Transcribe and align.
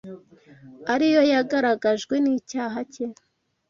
ari 0.93 1.07
yo 1.13 1.21
yagaragajwe 1.31 2.15
n’icyaha 2.23 2.79
cye 2.93 3.05